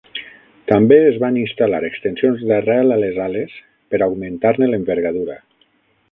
També 0.69 0.95
es 1.09 1.17
van 1.23 1.35
instal·lar 1.41 1.81
extensions 1.89 2.45
d'arrel 2.51 2.95
a 2.95 2.99
les 3.03 3.19
ales 3.25 3.53
per 3.93 4.01
augmentar-ne 4.07 4.71
l'envergadura. 4.71 5.37